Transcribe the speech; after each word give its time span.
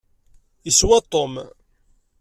Iswa 0.69 0.99
Tom. 1.11 1.31